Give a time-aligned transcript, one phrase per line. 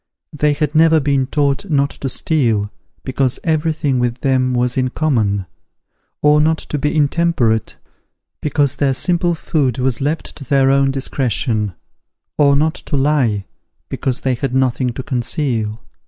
[0.33, 2.71] They had never been taught not to steal,
[3.03, 5.45] because every thing with them was in common:
[6.23, 7.75] or not to be intemperate,
[8.41, 11.75] because their simple food was left to their own discretion;
[12.35, 13.45] or not to lie,
[13.89, 15.79] because they had nothing to conceal.